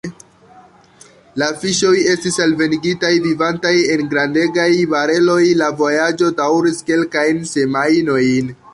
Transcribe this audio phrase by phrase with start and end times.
[1.41, 8.55] La fiŝoj estis alvenigitaj vivantaj, en grandegaj bareloj, la vojaĝo daŭris kelkajn semajnojn.